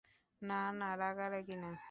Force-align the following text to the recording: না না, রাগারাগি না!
না 0.41 0.61
না, 0.71 0.89
রাগারাগি 0.95 1.55
না! 1.55 1.71